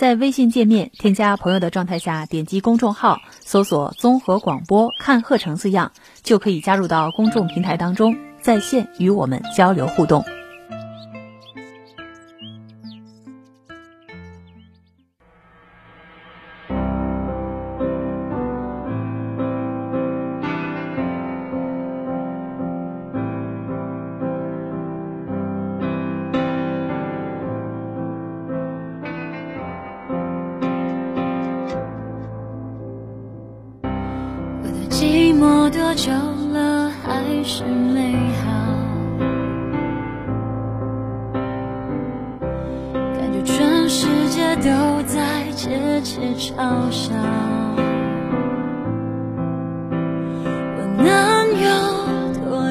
[0.00, 5.92] 在微信界面添加朋友的状态下，点击公众号，搜索综合广播看鹤城字样，
[6.22, 10.24] 就可以加入到公众平台当中，在线与我们交流互动。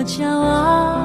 [0.10, 0.99] 骄傲？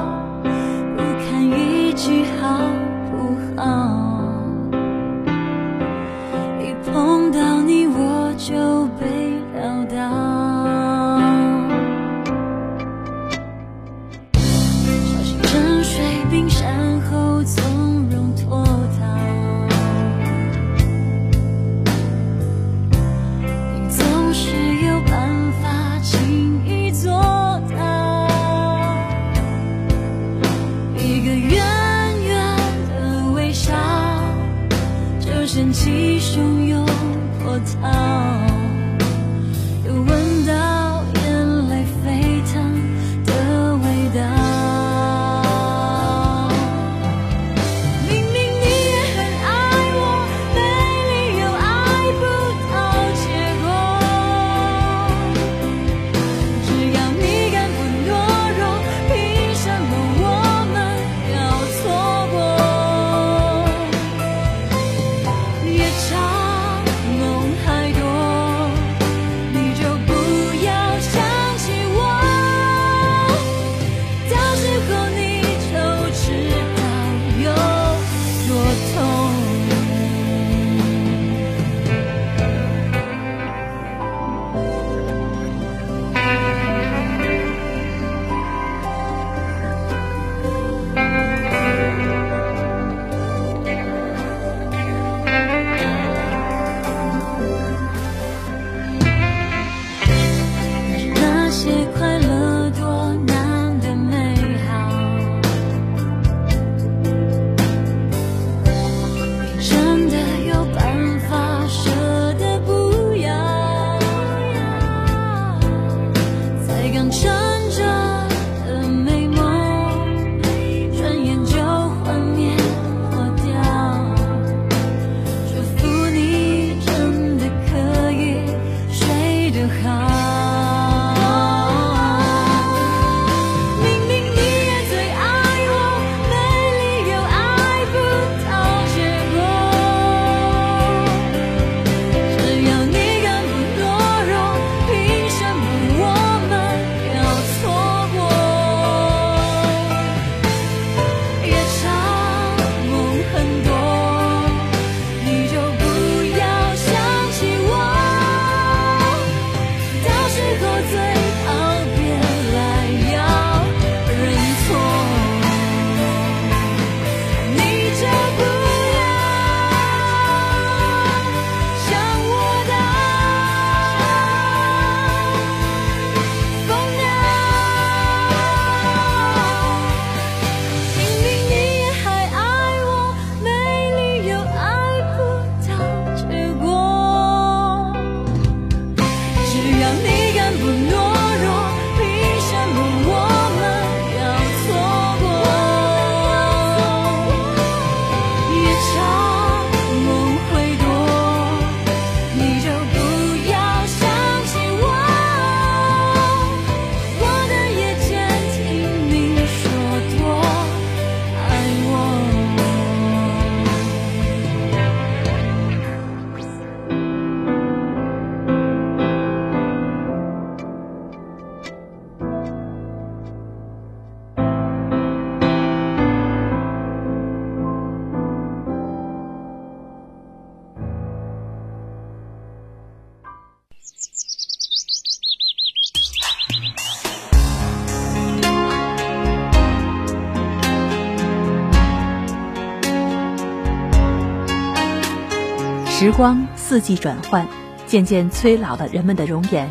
[246.16, 247.44] 光四季转换，
[247.88, 249.68] 渐渐催老了人们的容颜。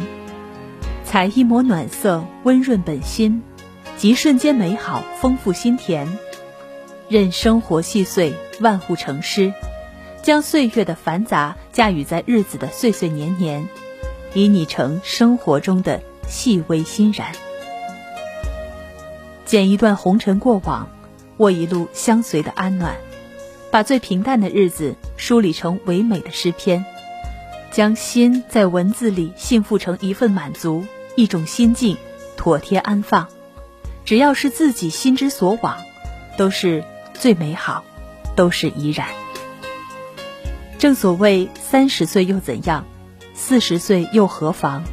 [1.05, 3.41] 采一抹暖色，温润本心，
[3.95, 6.05] 即瞬间美好，丰富心田。
[7.07, 9.53] 任生活细碎，万物成诗，
[10.21, 13.69] 将岁月的繁杂驾驭在日子的岁岁年年，
[14.33, 17.31] 以你成生活中的细微欣然。
[19.45, 20.89] 剪一段红尘过往，
[21.37, 22.97] 握一路相随的安暖，
[23.73, 26.85] 把最平淡的日子梳理成唯美的诗篇，
[27.71, 30.85] 将心在文字里幸福成一份满足，
[31.15, 31.97] 一种心境，
[32.37, 33.27] 妥帖安放。
[34.05, 35.75] 只要是自己心之所往，
[36.37, 36.83] 都是
[37.15, 37.83] 最美好，
[38.35, 39.07] 都是怡然。
[40.77, 42.85] 正所谓三十岁又怎样，
[43.33, 44.83] 四十岁又何妨？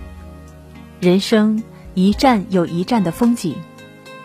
[1.00, 1.62] 人生
[1.92, 3.56] 一站有一站的风景。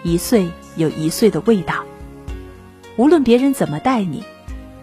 [0.02, 0.48] 一岁
[0.78, 1.84] 有一岁的味道。
[2.96, 4.24] 无论别人怎么待你，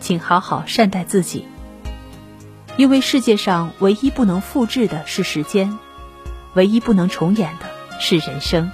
[0.03, 1.47] 请好好善待自己。
[2.77, 5.79] 因为世界上唯一不能复制的是时间，
[6.53, 7.67] 唯一不能重演的
[8.01, 8.71] 是人生，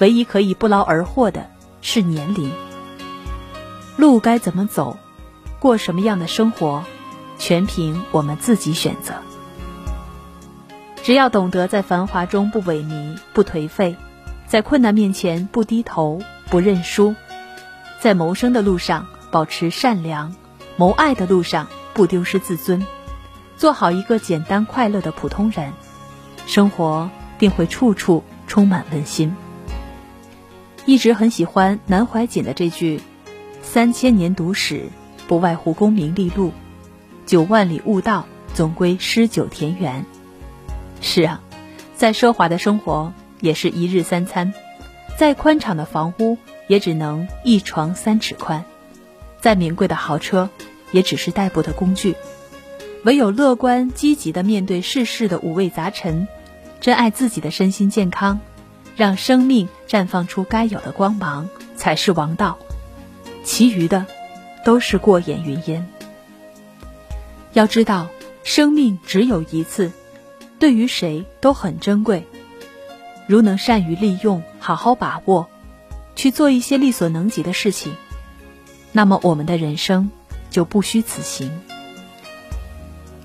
[0.00, 1.48] 唯一可以不劳而获的
[1.80, 2.50] 是年龄。
[3.96, 4.98] 路该怎么走，
[5.58, 6.84] 过什么样的生活，
[7.38, 9.14] 全凭我们自己选择。
[11.02, 13.96] 只要懂得在繁华中不萎靡、不颓废。
[14.46, 17.14] 在困难面前不低头不认输，
[18.00, 20.36] 在谋生的路上保持善良，
[20.76, 22.86] 谋爱的路上不丢失自尊，
[23.56, 25.72] 做好一个简单快乐的普通人，
[26.46, 29.34] 生活定会处处充满温馨。
[30.86, 33.00] 一直很喜欢南怀瑾的这句
[33.62, 34.88] ：“三千年读史，
[35.26, 36.52] 不外乎功名利禄；
[37.26, 40.04] 九万里悟道，总归诗酒田园。”
[41.00, 41.40] 是啊，
[41.96, 43.12] 在奢华的生活。
[43.40, 44.54] 也是一日三餐，
[45.18, 46.38] 再宽敞的房屋
[46.68, 48.64] 也只能一床三尺宽，
[49.42, 50.48] 再名贵的豪车
[50.92, 52.14] 也只是代步的工具。
[53.04, 56.28] 唯有乐观积极的面对世事的五味杂陈，
[56.80, 58.38] 珍爱自己的身心健康，
[58.96, 62.56] 让生命绽放出该有的光芒，才是王道。
[63.42, 64.06] 其余的
[64.64, 65.90] 都是过眼云烟。
[67.52, 68.06] 要知道，
[68.44, 69.90] 生命只有一次，
[70.60, 72.24] 对于谁都很珍贵。
[73.26, 75.48] 如能善于利用，好好把握，
[76.14, 77.96] 去做一些力所能及的事情，
[78.92, 80.10] 那么我们的人生
[80.50, 81.50] 就不虚此行。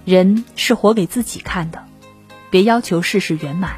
[0.06, 1.84] 人是活给自己看的，
[2.50, 3.74] 别要求事事圆满；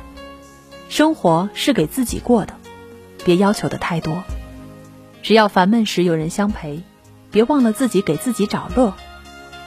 [0.88, 2.54] 生活是给自己过的，
[3.26, 4.24] 别要求的太多。
[5.22, 6.84] 只要烦闷时有人相陪，
[7.32, 8.94] 别忘了自己给自己找乐。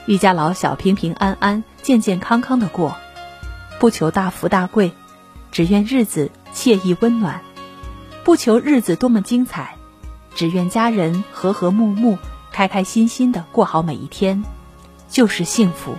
[0.07, 2.97] 一家老小平平安安、健健康康的过，
[3.79, 4.93] 不求大富大贵，
[5.51, 6.31] 只愿日子。
[6.55, 7.41] 惬意温暖，
[8.25, 9.79] 不求日子多么精彩，
[10.35, 12.19] 只愿家人和和睦睦、
[12.51, 14.43] 开开心心的过好每一天，
[15.09, 15.97] 就是幸福，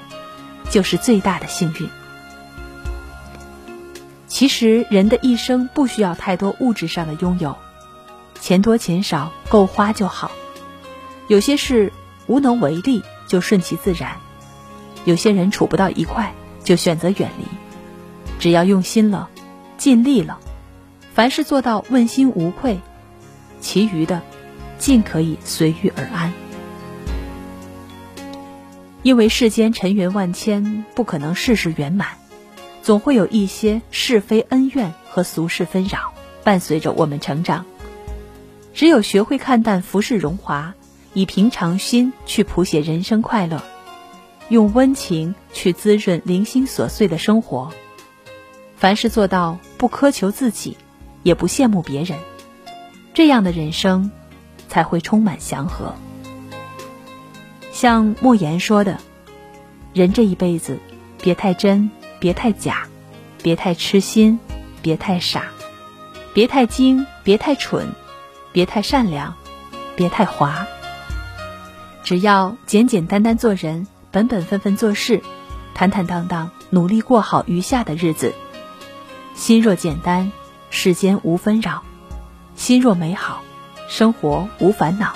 [0.70, 1.90] 就是最大的幸运。
[4.28, 7.56] 其实人的一生不需要太多物质上的拥有，
[8.40, 10.32] 钱多钱少够花就好。
[11.28, 11.94] 有些事
[12.28, 14.18] 无能为力，就顺其自然；
[15.06, 17.46] 有些人处不到一块，就选择远离。
[18.40, 19.30] 只要用心了。
[19.76, 20.40] 尽力了，
[21.14, 22.80] 凡事做到问心无愧，
[23.64, 24.22] 其余的
[24.78, 26.32] 尽可以随遇而安。
[29.02, 32.10] 因为世间尘缘万千，不可能事事圆满，
[32.84, 37.66] 总会有一些是非恩怨和俗事纷扰伴随着我们成长。
[38.74, 40.74] 只有学会看淡浮世荣华，
[41.14, 43.64] 以平常心去谱写人生快乐，
[44.50, 47.72] 用温情去滋润零星琐碎的生活。
[48.76, 50.78] 凡事做到不苛求自己，
[51.24, 52.18] 也不羡慕别人，
[53.14, 54.10] 这样的人生
[54.68, 55.94] 才会充满祥和。
[57.72, 58.98] 像莫言说的
[59.94, 60.80] ：“人这一辈子，
[61.22, 61.90] 别太真，
[62.20, 62.88] 别太假，
[63.42, 64.40] 别太痴心，
[64.82, 65.46] 别太傻，
[66.34, 67.88] 别太精，别太蠢，
[68.52, 69.34] 别太善良，
[69.96, 70.66] 别太滑。
[72.04, 75.22] 只要简简单单做人，本本分分做事，
[75.74, 78.34] 坦坦荡荡努力过好余下的日子。”
[79.36, 80.32] 心若简单，
[80.70, 81.82] 世间无纷扰；
[82.56, 83.44] 心若美好，
[83.90, 85.16] 生活无烦恼。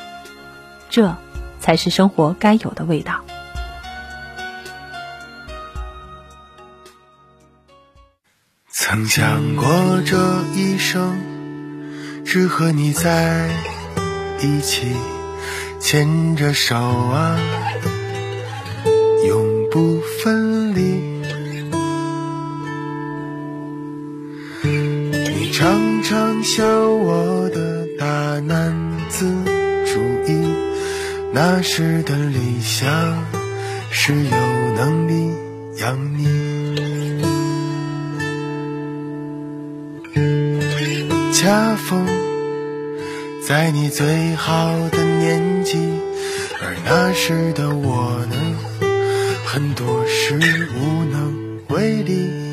[0.90, 1.16] 这
[1.60, 3.22] 才是生活该有的味道。
[8.72, 9.66] 曾想过
[10.06, 10.18] 这
[10.56, 11.20] 一生
[12.26, 13.50] 只和你在
[14.40, 14.96] 一起，
[15.80, 17.38] 牵着手啊，
[19.28, 21.17] 永不分离。
[26.10, 28.06] 常笑我的大
[28.40, 28.74] 男
[29.10, 29.26] 子
[29.86, 30.56] 主义，
[31.34, 32.88] 那时的理想
[33.92, 34.32] 是有
[34.78, 35.36] 能力
[35.82, 36.26] 养你。
[41.34, 42.08] 恰逢
[43.46, 45.78] 在你最好的年纪，
[46.62, 48.36] 而那时的我呢，
[49.46, 50.40] 很多事
[50.80, 51.36] 无能
[51.68, 52.47] 为力。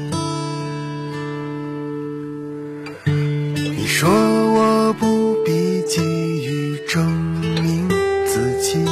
[3.97, 7.89] 说我不必急于证明
[8.27, 8.85] 自己，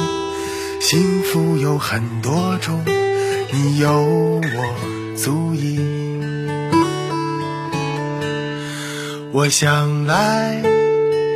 [0.79, 2.81] 幸福有很多种，
[3.51, 5.77] 你有我足矣。
[9.33, 10.63] 我想来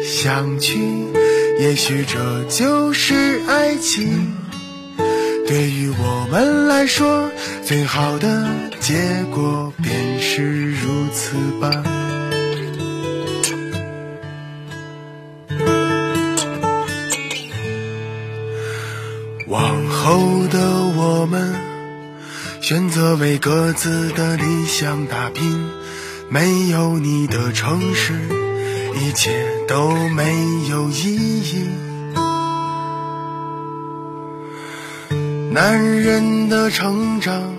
[0.02, 0.80] 想去，
[1.60, 4.32] 也许这就是爱情。
[5.46, 7.30] 对于我们来说，
[7.66, 8.48] 最好的
[8.80, 11.97] 结果便是如此吧。
[23.28, 25.68] 为各自的理想打拼。
[26.30, 28.14] 没有你的城市，
[28.96, 30.24] 一切都没
[30.70, 31.68] 有意义。
[35.52, 37.54] 男人的成长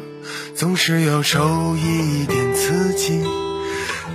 [0.54, 3.22] 总是要受一点刺激，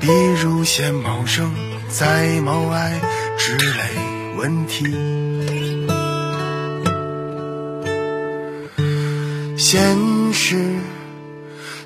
[0.02, 0.08] 比
[0.42, 1.54] 如先谋生
[1.88, 3.00] 再谋爱
[3.38, 3.84] 之类
[4.38, 4.88] 问题。
[9.56, 9.96] 现
[10.34, 10.66] 实。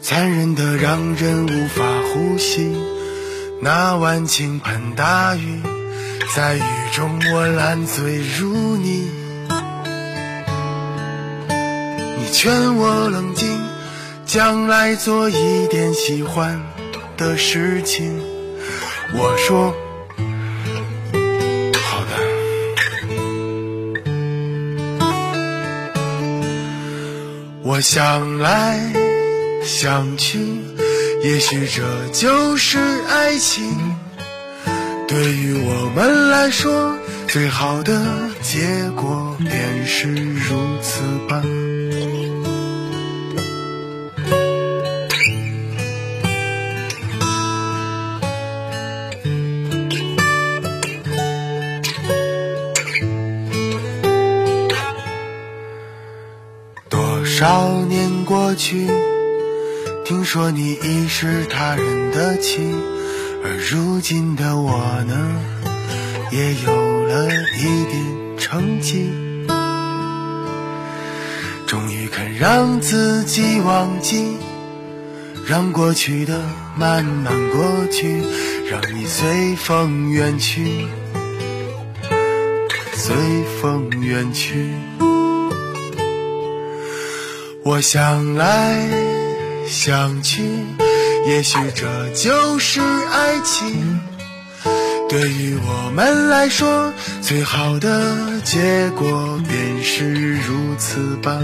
[0.10, 1.84] 残忍的让人无法
[2.14, 2.74] 呼吸，
[3.62, 5.62] 那晚倾盆大雨，
[6.34, 6.62] 在雨
[6.94, 9.12] 中我烂醉如泥。
[12.18, 13.60] 你劝我冷静，
[14.26, 16.58] 将来做一点喜欢
[17.18, 18.18] 的事情。
[19.14, 19.76] 我说
[21.84, 22.16] 好的，
[27.62, 29.07] 我想来。
[29.67, 30.39] 想去，
[31.21, 31.83] 也许这
[32.13, 33.65] 就是爱情。
[35.09, 36.97] 对于我们来说，
[37.27, 38.01] 最好的
[38.41, 41.43] 结果便是如此吧。
[56.89, 58.88] 多少年过去。
[60.08, 62.62] 听说你已是他人的妻，
[63.44, 65.36] 而如今的我呢，
[66.32, 67.26] 也有了
[67.58, 69.12] 一点成绩，
[71.68, 74.38] 终于肯让自己忘记，
[75.46, 76.42] 让过去的
[76.78, 78.24] 慢慢过去，
[78.72, 80.88] 让你随风远去，
[82.94, 83.14] 随
[83.62, 84.70] 风远去。
[87.66, 89.16] 我想来。
[89.67, 90.43] 想起，
[91.27, 94.00] 也许这就是爱情。
[95.09, 101.38] 对于我们来说，最好的结果便是如此吧。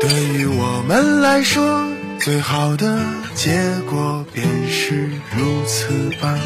[0.00, 1.84] 对于我们来说，
[2.18, 2.98] 最好的
[3.34, 6.36] 结果便是如此吧。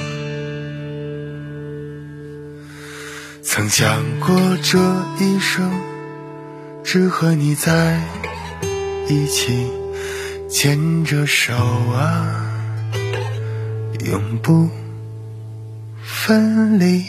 [3.42, 4.78] 曾想过这
[5.18, 5.70] 一生，
[6.82, 8.00] 只和你在。
[9.06, 9.66] 一起
[10.48, 12.50] 牵着手啊，
[14.06, 14.68] 永不
[16.02, 17.04] 分离。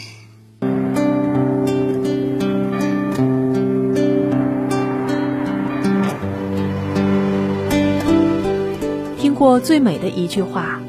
[9.18, 10.80] 听过最美的一句话：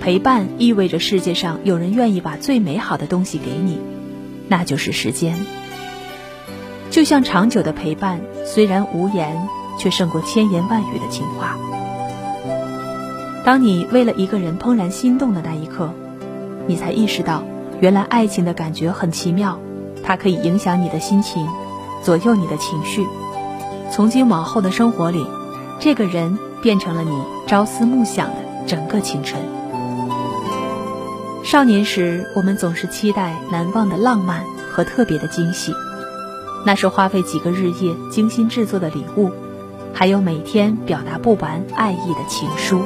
[0.00, 3.80] 陪伴意味着世界上有人愿意把最美好的东西给你，
[4.48, 5.38] 那就是时间。
[6.90, 9.34] 就像长久的陪伴，虽然无言。
[9.80, 11.56] 却胜过千言万语的情话。
[13.46, 15.90] 当你为了一个人怦然心动的那一刻，
[16.66, 17.42] 你才意识到，
[17.80, 19.58] 原来爱情的感觉很奇妙，
[20.04, 21.48] 它可以影响你的心情，
[22.02, 23.06] 左右你的情绪。
[23.90, 25.26] 从今往后的生活里，
[25.80, 29.42] 这个人变成了你朝思暮想的整个青春。
[31.42, 35.74] 少年时，我们总是期待难忘的浪漫和特别的惊喜，
[36.66, 39.30] 那是花费几个日夜精心制作的礼物。
[39.92, 42.80] 还有每天表达不完爱意的情书。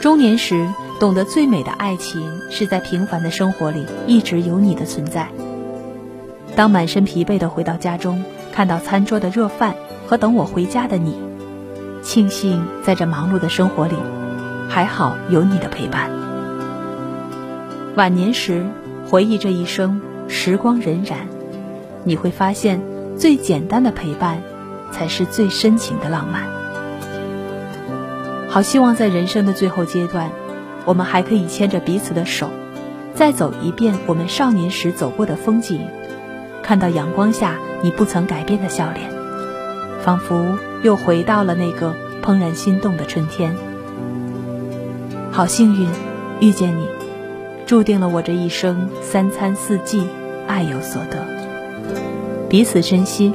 [0.00, 5.28] 中年时，懂得最美的爱情是在平凡的生活里一直有你的存在。
[6.54, 9.74] 当满身疲惫的回到家中，看到餐桌的热饭
[10.06, 11.16] 和等我回家的你，
[12.02, 13.94] 庆幸在这忙碌的生活里，
[14.68, 16.10] 还好有你的陪伴。
[17.96, 18.66] 晚年时，
[19.08, 21.14] 回忆这一生，时光荏苒，
[22.04, 22.80] 你会发现，
[23.16, 24.42] 最简单的陪伴，
[24.92, 26.42] 才是最深情的浪漫。
[28.48, 30.30] 好希望在人生的最后阶段，
[30.84, 32.50] 我们还可以牵着彼此的手，
[33.14, 35.88] 再走一遍我们少年时走过的风景，
[36.62, 39.10] 看到阳光下你不曾改变的笑脸，
[40.02, 43.56] 仿佛又回到了那个怦然心动的春天。
[45.30, 45.88] 好幸运，
[46.40, 46.86] 遇见你，
[47.64, 50.06] 注定了我这一生三餐四季，
[50.46, 51.26] 爱有所得。
[52.50, 53.34] 彼此珍惜，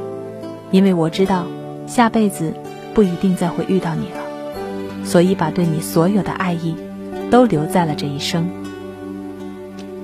[0.70, 1.46] 因为我知道，
[1.86, 2.54] 下辈子
[2.94, 5.04] 不一定再会遇到你了。
[5.04, 6.74] 所以，把对你所有的爱意，
[7.30, 8.48] 都留在了这一生。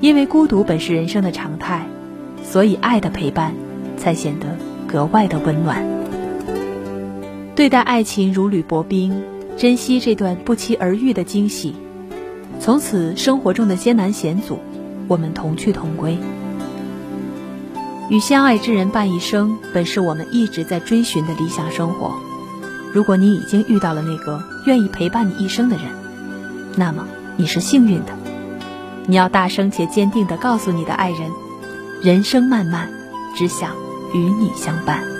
[0.00, 1.86] 因为孤独本是人生的常态，
[2.42, 3.54] 所以爱的陪伴，
[3.96, 4.46] 才显得
[4.86, 5.84] 格外的温暖。
[7.54, 9.22] 对待爱情如履薄冰，
[9.56, 11.74] 珍惜这段不期而遇的惊喜。
[12.58, 14.58] 从此，生活中的艰难险阻，
[15.08, 16.16] 我们同去同归。
[18.10, 22.14] 与相爱之人伴一生，本是我们一直在追寻的理想生活。
[22.92, 25.86] 如果你已经遇到了那个愿意陪伴你一生的人，
[26.76, 28.12] 那么你是幸运的。
[29.06, 31.30] 你要大声且坚定地告诉你的爱人：
[32.02, 32.88] 人生漫漫，
[33.36, 33.70] 只想
[34.12, 35.13] 与你相伴。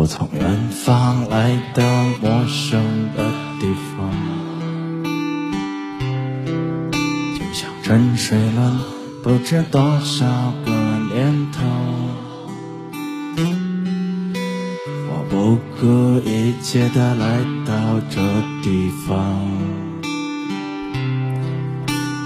[0.00, 1.82] 我从远方来到
[2.22, 2.80] 陌生
[3.16, 4.08] 的地方，
[7.36, 8.80] 就像沉睡了
[9.24, 10.70] 不知多少个
[11.12, 11.64] 年头。
[15.08, 18.20] 我不顾一切的来到这
[18.62, 19.50] 地方，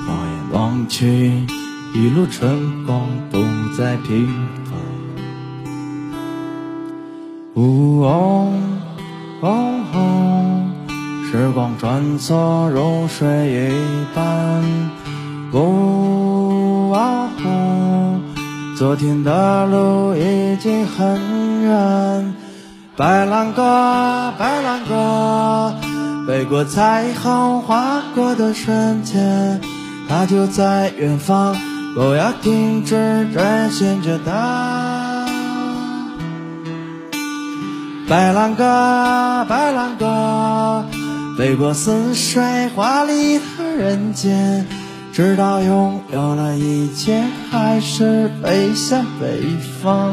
[0.07, 1.47] 放眼望去，
[1.95, 3.39] 一路春光不
[3.79, 4.29] 再平
[7.63, 8.03] 呜。
[8.03, 8.53] 哦
[9.41, 10.71] 哦，
[11.31, 13.71] 时光穿梭如水一
[14.15, 14.63] 般。
[15.53, 17.29] 哦，
[18.77, 22.35] 昨天的路已经很远。
[22.97, 23.63] 白兰鸽，
[24.39, 25.75] 白兰鸽，
[26.27, 29.61] 飞过彩虹，划过的瞬间，
[30.09, 31.57] 它就在远方。
[31.95, 35.02] 不要停止追寻着它。
[38.13, 38.63] 白兰鸽，
[39.49, 40.85] 白兰鸽，
[41.39, 44.67] 飞过似水华丽的人间，
[45.15, 49.41] 直到拥有了一切，还是飞向北
[49.83, 50.13] 方。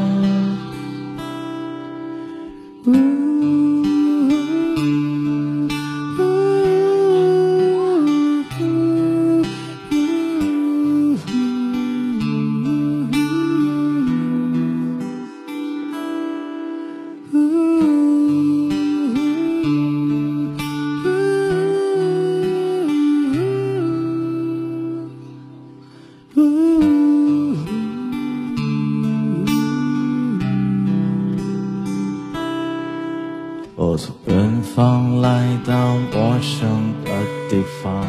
[36.12, 37.10] 陌生的
[37.48, 38.06] 地方，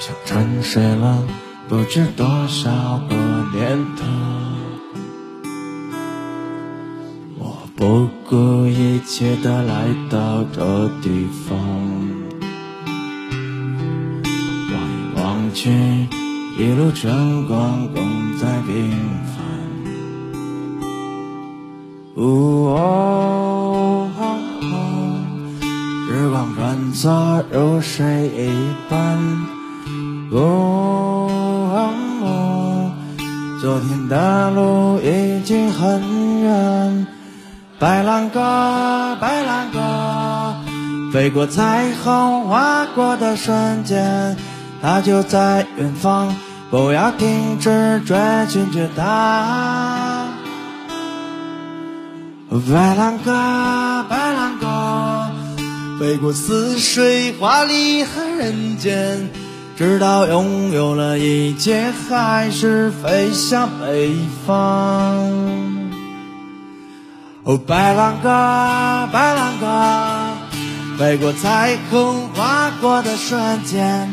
[0.00, 1.22] 像沉睡了
[1.68, 3.14] 不知多少个
[3.52, 4.04] 年头，
[7.38, 11.58] 我不顾一切的来到这地方，
[14.72, 15.70] 望一望去，
[16.58, 18.90] 一路春光共在平
[19.26, 19.36] 凡。
[22.14, 22.72] 哦，
[26.16, 28.50] 时光穿梭如水一
[28.88, 29.18] 般。
[30.32, 31.12] 哦。
[33.60, 37.06] 昨天的路已经很远，
[37.78, 38.40] 白兰鸽，
[39.20, 40.54] 白兰鸽，
[41.12, 44.38] 飞过彩虹，划过的瞬间，
[44.80, 46.34] 它就在远方，
[46.70, 48.16] 不要停止追
[48.48, 50.28] 寻着它。
[52.48, 54.25] 白兰鸽，白，
[56.06, 59.28] 飞过似水华丽和人间。
[59.76, 64.14] 直到拥有了一切，还是飞向北
[64.46, 64.54] 方。
[67.42, 68.28] 哦，白兰鸽，
[69.12, 74.08] 白兰鸽，飞过彩虹，划过的瞬间，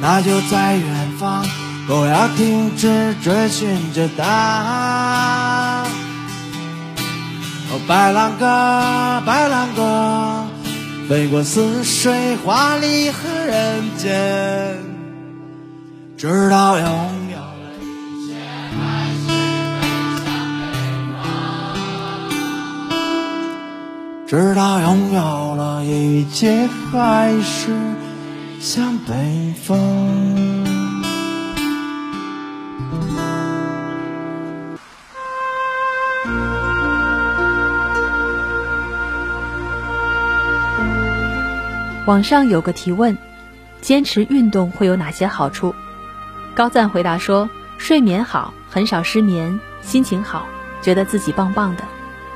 [0.00, 1.44] 那就在远方。
[1.88, 5.86] 不要停止追寻着答案。
[7.72, 8.46] 哦，白兰鸽，
[9.26, 10.41] 白兰鸽，
[11.12, 14.78] 飞过似水、华丽和人间，
[16.16, 16.88] 直到拥
[17.30, 17.44] 有了
[17.82, 17.84] 一
[18.26, 18.34] 切，
[18.80, 18.80] 还
[19.20, 19.28] 是
[24.26, 27.76] 直到拥有了一切，还是
[28.58, 29.12] 向北
[29.62, 29.76] 方。
[42.12, 43.16] 网上有个提问：
[43.80, 45.74] 坚持运动会有哪些好处？
[46.54, 47.48] 高赞回答说：
[47.78, 50.44] 睡眠好，很少失眠；心情好，
[50.82, 51.84] 觉得自己棒棒的；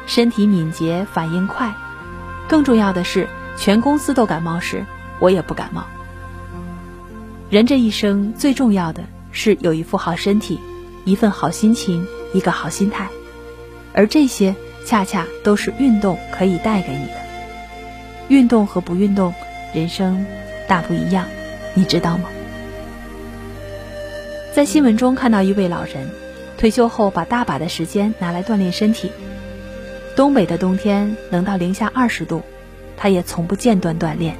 [0.06, 1.74] 身体敏捷，反应快。
[2.48, 4.86] 更重要的是，全公司都感冒时，
[5.18, 5.84] 我也不感冒。
[7.50, 10.58] 人这一生最重要的是有一副好身体，
[11.04, 13.08] 一份好心情，一个好心态，
[13.92, 17.26] 而这些恰恰都是运动可以带给你的。
[18.28, 19.34] 运动和不运动。
[19.74, 20.24] 人生
[20.66, 21.26] 大不一样，
[21.74, 22.28] 你知道吗？
[24.54, 26.10] 在新闻中看到一位老人，
[26.56, 29.12] 退休后把大把的时间拿来锻炼身体。
[30.14, 32.42] 东北的冬天能到零下二十度，
[32.96, 34.36] 他也从不间断锻炼。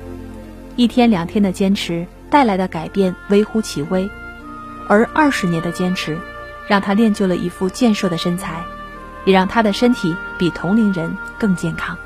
[0.75, 4.09] 一天两天的坚持带来的改变微乎其微，
[4.89, 6.19] 而二十年的坚持，
[6.67, 8.63] 让他练就了一副健硕的身材，
[9.27, 11.99] 也让他的身体比同龄人更健康。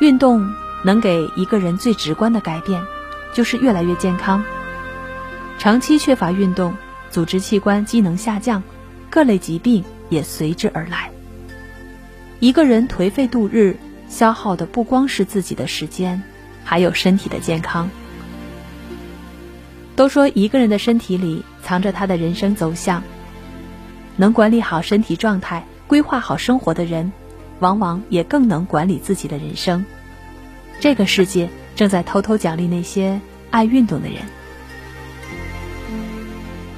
[0.00, 0.46] 运动。
[0.86, 2.80] 能给一个人最直观的改变，
[3.34, 4.44] 就是越来越健康。
[5.58, 6.76] 长期缺乏运动，
[7.10, 8.62] 组织器官机能下降，
[9.10, 11.10] 各类疾病也随之而来。
[12.38, 13.76] 一个人颓废度日，
[14.08, 16.22] 消耗的不光是自己的时间，
[16.62, 17.90] 还有身体的健康。
[19.96, 23.02] 都说一个人的身体里藏着他的人生走向。
[24.14, 27.12] 能管理好身体状态、规划好生活的人，
[27.58, 29.84] 往往也更能管理自己的人生。
[30.80, 34.18] 这个世界正在偷偷奖励那些爱运动的人。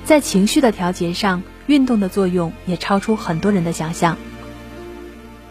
[0.05, 4.17] 在情绪的调节上，运动的作用也超出很多人的想象。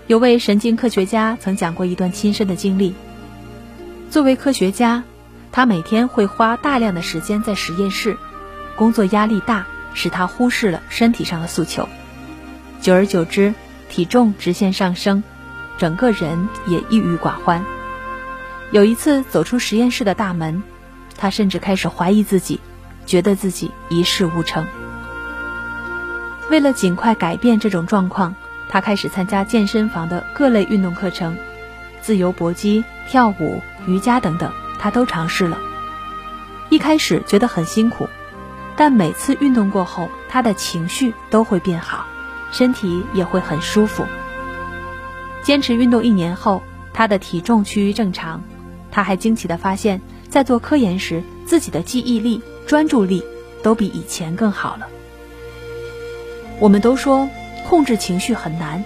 [0.07, 2.95] 有位神经科学家曾讲过一段亲身的经历。
[4.09, 5.03] 作为科学家，
[5.51, 8.17] 他每天会花大量的时间在实验室，
[8.75, 11.87] 工作压力大，使他忽视了身体上的诉求。
[12.81, 13.53] 久而久之，
[13.89, 15.23] 体重直线上升，
[15.77, 17.63] 整个人也抑郁寡欢。
[18.71, 20.61] 有一次走出实验室的大门，
[21.17, 22.59] 他甚至开始怀疑自己，
[23.05, 24.67] 觉得自己一事无成。
[26.49, 28.35] 为了尽快改变这种状况，
[28.69, 31.37] 他开始参加健身房的各类运动课程，
[32.01, 35.57] 自由搏击、跳舞、瑜伽等等，他都尝试了。
[36.69, 38.09] 一开始觉得很辛苦，
[38.75, 42.05] 但每次运动过后，他的情绪都会变好，
[42.51, 44.05] 身体也会很舒服。
[45.41, 46.61] 坚持运动一年后，
[46.93, 48.43] 他的体重趋于正常。
[48.97, 53.23] 他还惊奇地发现，在做科研时，自己的记忆力、专注力
[53.61, 54.87] 都比以前更好了。
[56.59, 57.29] 我们都说
[57.69, 58.83] 控制情绪很难，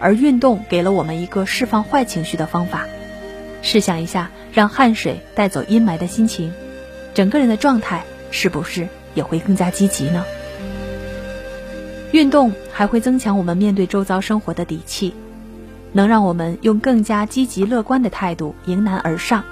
[0.00, 2.84] 而运动给了我们一个释放坏情绪的方法。
[3.62, 6.52] 试想一下，让汗水带走阴霾的心情，
[7.14, 10.24] 整个人的状态是不是也会更加积极呢？
[12.10, 15.14] 运动还会增强我们面对周遭生活的底气。
[15.94, 19.44] 能让我们用更加积极乐观的态度迎难而上。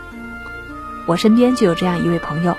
[1.07, 2.57] 我身边就有这样一位朋友，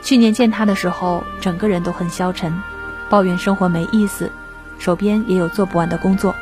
[0.00, 2.62] 去年见他的时候，整个人都很消沉，
[3.10, 4.30] 抱怨生活没意思，
[4.78, 6.34] 手边也有做不完的工作。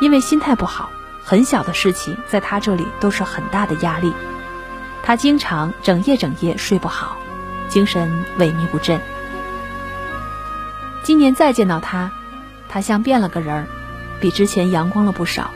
[0.00, 0.90] 因为心态不好，
[1.24, 4.12] 很小的事情在他这里都是很大的压力，
[5.04, 7.16] 他经常整夜整夜睡不好，
[7.68, 9.00] 精神萎靡不振。
[11.04, 12.10] 今年再见到他，
[12.68, 13.66] 他像变了个人儿。
[14.22, 15.50] 比之前阳光了不少，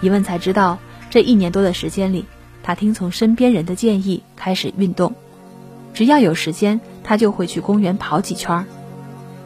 [0.00, 0.78] 一问才知道，
[1.10, 2.24] 这一年多的时间里，
[2.62, 5.12] 他听从身边人的建议开始运动，
[5.92, 8.64] 只要有时间，他就会去公园跑几圈儿。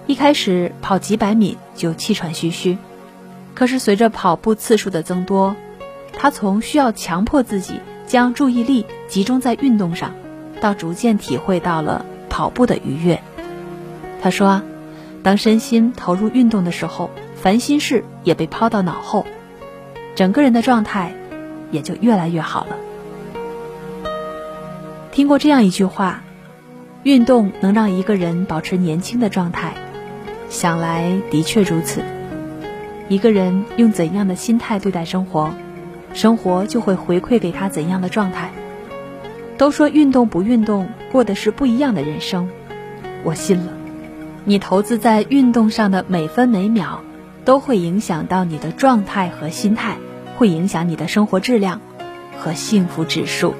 [0.06, 2.78] 一开始跑几百米就气喘吁吁，
[3.54, 5.56] 可是随着跑步次数的增多，
[6.12, 10.12] 他从需要强迫自己将注意力集中在运动上，
[10.60, 13.20] 到逐渐体会到了跑步的愉悦。
[14.22, 14.62] 他说，
[15.24, 17.10] 当身心投入运动的时候。
[17.44, 19.26] 烦心事也被抛到脑后，
[20.14, 21.12] 整个人的状态
[21.70, 22.78] 也就越来越好了。
[25.12, 26.22] 听过这样一句话：
[27.02, 29.74] 运动能让一个人保持年轻的状态。
[30.48, 32.00] 想来的确如此。
[33.10, 35.50] 一个人用怎样的心态对待生活，
[36.14, 38.52] 生活就会回馈给他怎样的状态。
[39.58, 42.48] 都说运动不运动，过的是不一样的人生。
[43.22, 43.72] 我信了。
[44.46, 47.02] 你投资在运动上的每分每秒，
[47.44, 49.98] 都会影响到你的状态和心态，
[50.36, 51.80] 会影响你的生活质量
[52.38, 53.54] 和幸福指数。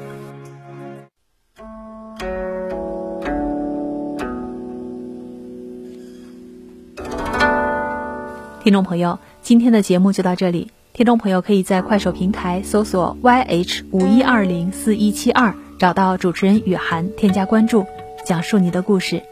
[8.62, 10.70] 听众朋友，今天的节目就到这里。
[10.94, 17.84] 听众朋友可以在快手平台搜索 YH 五一二零四一七二，找到主持人雨涵，添加关注，
[18.24, 19.22] 讲述你的故事。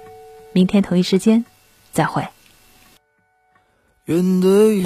[0.53, 1.47] 明天同一时间，
[1.93, 2.27] 再会。
[4.07, 4.83] 云对雨，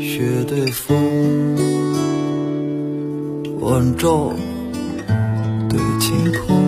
[0.00, 0.96] 雪对风，
[3.60, 4.32] 晚照
[5.68, 6.64] 对晴空，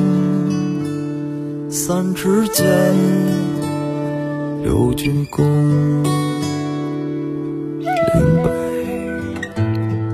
[1.71, 2.67] 三尺剑，
[4.63, 5.43] 六钧弓。
[7.81, 8.51] 岭北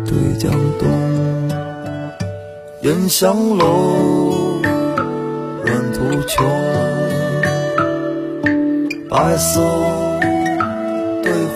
[0.05, 0.89] 对江东，
[2.83, 4.61] 烟香楼，
[5.65, 6.47] 软土穷，
[9.11, 9.61] 白色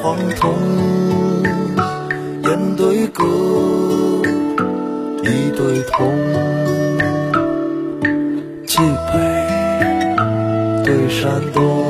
[0.02, 0.54] 黄铜，
[2.44, 3.22] 烟对歌，
[5.22, 6.10] 一对铜，
[8.66, 8.82] 蓟
[9.12, 9.18] 北
[10.82, 11.84] 对山东，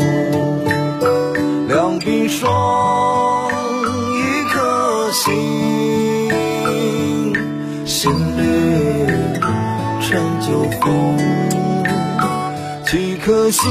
[1.68, 3.48] 两鬓霜。
[4.12, 4.18] 一
[4.52, 4.58] 颗
[5.12, 5.30] 心，
[7.86, 8.42] 心绿
[10.00, 10.48] 成就
[10.80, 11.16] 红，
[12.84, 13.70] 几颗心，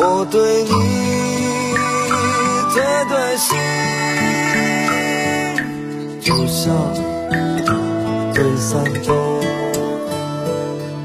[0.00, 0.70] 我对你
[2.72, 3.58] 最对心，
[6.20, 6.72] 就像。
[8.34, 9.16] 对三冬，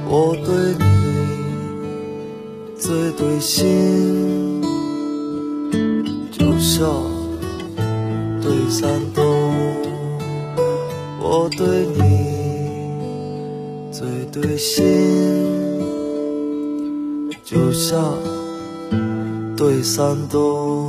[0.08, 0.86] 我对你
[2.78, 4.62] 最对心，
[6.32, 6.86] 就像
[8.40, 9.26] 对三冬，
[11.20, 11.98] 我对你
[13.92, 14.84] 最对心，
[17.44, 18.00] 就像
[19.56, 20.83] 对三冬。